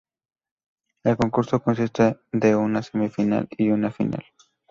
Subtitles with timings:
[1.03, 4.25] El concurso consiste de una semifinal y una final.